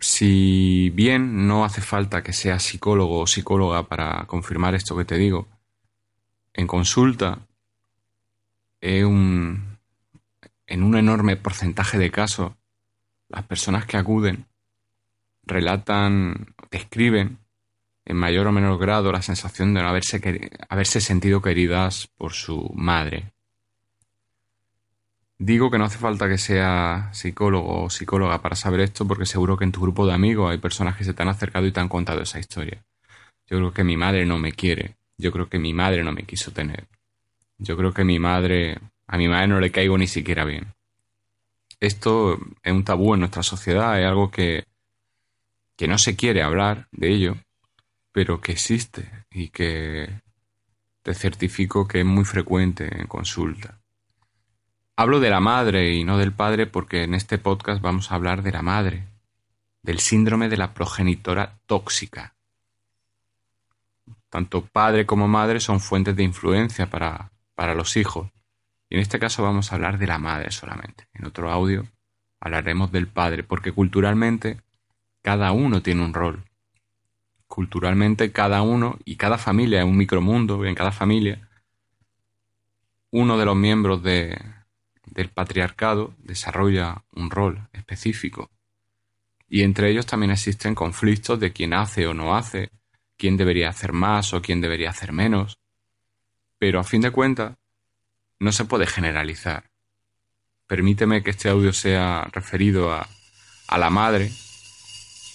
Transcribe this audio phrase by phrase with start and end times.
[0.00, 5.16] Si bien no hace falta que seas psicólogo o psicóloga para confirmar esto que te
[5.16, 5.48] digo,
[6.52, 7.40] en consulta
[8.80, 12.52] en un enorme porcentaje de casos,
[13.28, 14.46] las personas que acuden
[15.42, 17.38] relatan, describen
[18.04, 22.70] en mayor o menor grado la sensación de no haberse, haberse sentido queridas por su
[22.74, 23.32] madre.
[25.40, 29.56] Digo que no hace falta que sea psicólogo o psicóloga para saber esto porque seguro
[29.56, 31.78] que en tu grupo de amigos hay personas que se te han acercado y te
[31.78, 32.84] han contado esa historia.
[33.46, 34.96] Yo creo que mi madre no me quiere.
[35.16, 36.88] Yo creo que mi madre no me quiso tener.
[37.56, 40.74] Yo creo que mi madre, a mi madre no le caigo ni siquiera bien.
[41.78, 44.64] Esto es un tabú en nuestra sociedad, es algo que,
[45.76, 47.36] que no se quiere hablar de ello,
[48.10, 50.20] pero que existe y que
[51.02, 53.80] te certifico que es muy frecuente en consulta.
[55.00, 58.42] Hablo de la madre y no del padre porque en este podcast vamos a hablar
[58.42, 59.06] de la madre,
[59.80, 62.34] del síndrome de la progenitora tóxica.
[64.28, 68.28] Tanto padre como madre son fuentes de influencia para, para los hijos.
[68.90, 71.06] Y en este caso vamos a hablar de la madre solamente.
[71.14, 71.86] En otro audio
[72.40, 74.60] hablaremos del padre, porque culturalmente
[75.22, 76.42] cada uno tiene un rol.
[77.46, 81.48] Culturalmente cada uno y cada familia es un micromundo, en cada familia
[83.10, 84.57] uno de los miembros de,
[85.18, 88.52] del patriarcado desarrolla un rol específico.
[89.48, 92.70] Y entre ellos también existen conflictos de quién hace o no hace,
[93.16, 95.58] quién debería hacer más o quién debería hacer menos.
[96.60, 97.56] Pero a fin de cuentas,
[98.38, 99.64] no se puede generalizar.
[100.68, 103.08] Permíteme que este audio sea referido a,
[103.66, 104.30] a la madre,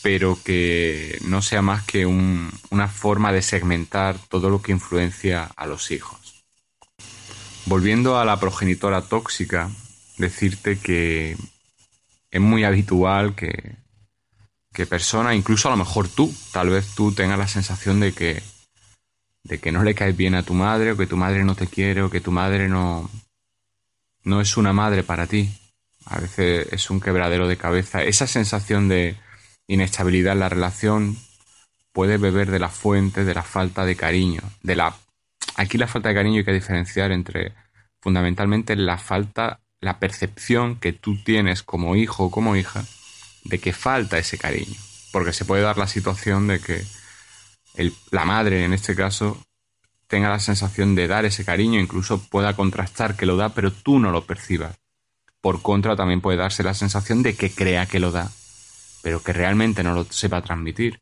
[0.00, 5.66] pero que no sea más que una forma de segmentar todo lo que influencia a
[5.66, 6.21] los hijos.
[7.66, 9.70] Volviendo a la progenitora tóxica,
[10.18, 11.36] decirte que
[12.30, 13.76] es muy habitual que,
[14.72, 18.42] que personas, incluso a lo mejor tú, tal vez tú tengas la sensación de que
[19.44, 21.66] de que no le caes bien a tu madre o que tu madre no te
[21.66, 23.10] quiere o que tu madre no,
[24.24, 25.50] no es una madre para ti.
[26.04, 28.02] A veces es un quebradero de cabeza.
[28.02, 29.16] Esa sensación de
[29.66, 31.16] inestabilidad en la relación
[31.92, 34.42] puede beber de la fuente de la falta de cariño.
[34.62, 34.94] De la...
[35.56, 37.52] Aquí la falta de cariño hay que diferenciar entre
[38.00, 42.84] fundamentalmente la falta, la percepción que tú tienes como hijo o como hija
[43.44, 44.76] de que falta ese cariño.
[45.12, 46.84] Porque se puede dar la situación de que
[48.10, 49.42] la madre en este caso
[50.06, 53.98] tenga la sensación de dar ese cariño, incluso pueda contrastar que lo da, pero tú
[53.98, 54.76] no lo percibas.
[55.40, 58.30] Por contra, también puede darse la sensación de que crea que lo da,
[59.02, 61.00] pero que realmente no lo sepa transmitir.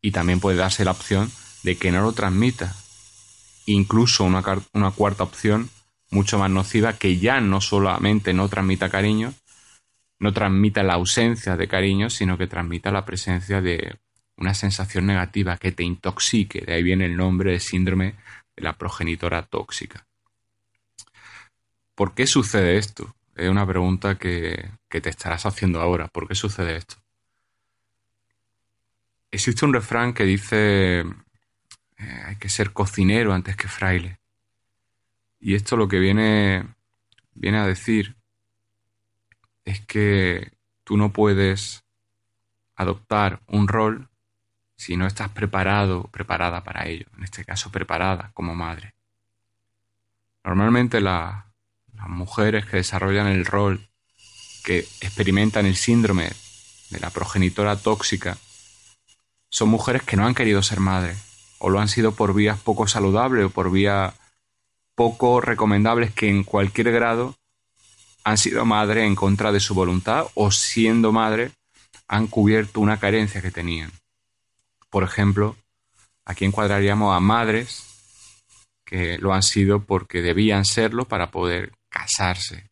[0.00, 1.30] Y también puede darse la opción
[1.64, 2.74] de que no lo transmita.
[3.66, 5.70] Incluso una, una cuarta opción,
[6.10, 9.34] mucho más nociva, que ya no solamente no transmita cariño,
[10.18, 13.96] no transmita la ausencia de cariño, sino que transmita la presencia de
[14.36, 16.60] una sensación negativa que te intoxique.
[16.60, 18.14] De ahí viene el nombre de síndrome
[18.54, 20.06] de la progenitora tóxica.
[21.94, 23.14] ¿Por qué sucede esto?
[23.34, 26.08] Es una pregunta que, te estarás haciendo ahora.
[26.08, 26.96] ¿Por qué sucede esto?
[29.30, 31.04] Existe un refrán que dice
[31.98, 34.18] eh, hay que ser cocinero antes que fraile.
[35.40, 36.66] Y esto lo que viene,
[37.34, 38.16] viene a decir
[39.64, 40.52] es que
[40.84, 41.84] tú no puedes
[42.76, 44.08] adoptar un rol
[44.76, 48.94] si no estás preparado preparada para ello, en este caso preparada como madre.
[50.44, 51.44] Normalmente las
[52.06, 53.88] mujeres que desarrollan el rol,
[54.64, 56.30] que experimentan el síndrome
[56.90, 58.36] de la progenitora tóxica,
[59.48, 61.18] son mujeres que no han querido ser madres,
[61.58, 64.14] o lo han sido por vías poco saludables o por vías
[64.94, 67.36] poco recomendables que en cualquier grado
[68.24, 71.52] han sido madres en contra de su voluntad o siendo madre
[72.08, 73.92] han cubierto una carencia que tenían.
[74.90, 75.56] Por ejemplo,
[76.24, 77.84] aquí encuadraríamos a madres
[78.84, 82.70] que lo han sido porque debían serlo para poder casarse.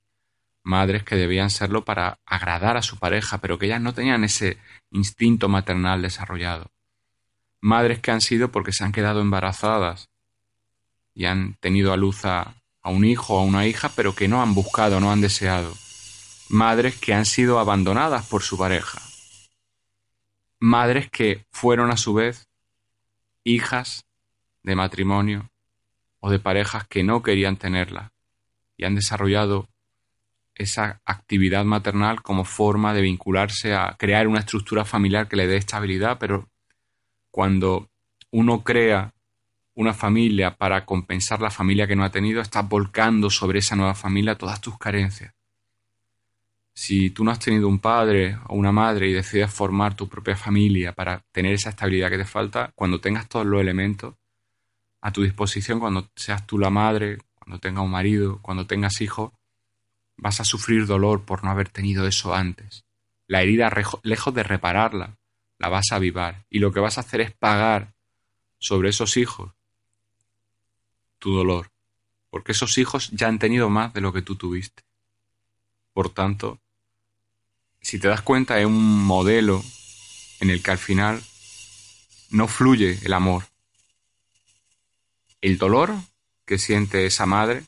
[0.63, 4.59] Madres que debían serlo para agradar a su pareja, pero que ellas no tenían ese
[4.91, 6.71] instinto maternal desarrollado.
[7.65, 10.11] Madres que han sido porque se han quedado embarazadas
[11.15, 14.43] y han tenido a luz a, un hijo o a una hija, pero que no
[14.43, 15.73] han buscado, no han deseado.
[16.51, 19.01] Madres que han sido abandonadas por su pareja
[20.65, 22.49] madres que fueron a su vez
[23.45, 24.07] hijas
[24.63, 25.51] de matrimonio
[26.21, 28.15] o de parejas que no querían tenerla
[28.79, 29.69] y han desarrollado
[30.55, 35.59] esa actividad maternal como forma de vincularse a crear una estructura familiar que le dé
[35.59, 36.49] estabilidad, pero
[37.35, 37.91] cuando
[38.31, 39.13] uno crea
[39.75, 43.97] una familia para compensar la familia que no ha tenido, estás volcando sobre esa nueva
[43.97, 45.35] familia todas tus carencias.
[46.73, 50.37] Si tú no has tenido un padre o una madre y decides formar tu propia
[50.37, 54.15] familia para tener esa estabilidad que te falta, cuando tengas todos los elementos
[55.01, 59.33] a tu disposición, cuando seas tú la madre, cuando tengas un marido, cuando tengas hijos,
[60.17, 62.85] vas a sufrir dolor por no haber tenido eso antes.
[63.27, 63.73] La herida,
[64.05, 65.19] lejos de repararla,
[65.65, 66.45] la vas a avivar.
[66.51, 67.95] Y lo que vas a hacer es pagar
[68.59, 69.53] sobre esos hijos
[71.19, 71.73] tu dolor.
[72.29, 74.83] Porque esos hijos ya han tenido más de lo que tú tuviste.
[75.95, 76.61] Por tanto,
[77.81, 79.65] si te das cuenta, es un modelo
[80.41, 81.23] en el que al final
[82.29, 83.45] no fluye el amor.
[85.41, 85.95] El dolor
[86.45, 87.65] que siente esa madre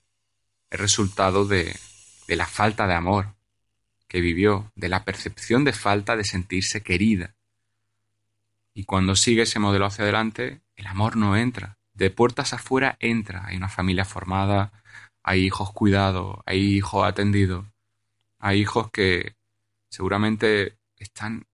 [0.69, 1.75] es resultado de,
[2.29, 3.35] de la falta de amor
[4.07, 7.36] que vivió, de la percepción de falta de sentirse querida.
[8.77, 11.79] Y cuando sigue ese modelo hacia adelante, el amor no entra.
[11.95, 13.47] De puertas afuera entra.
[13.47, 14.71] Hay una familia formada,
[15.23, 17.65] hay hijos cuidados, hay hijos atendidos,
[18.39, 19.35] hay hijos que
[19.89, 21.47] seguramente están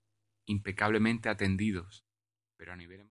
[0.46, 2.04] impecablemente atendidos,
[2.56, 3.08] pero a nivel...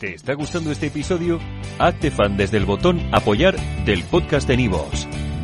[0.00, 1.38] ¿Te está gustando este episodio?
[1.78, 5.06] Hazte fan desde el botón apoyar del podcast de Nivos.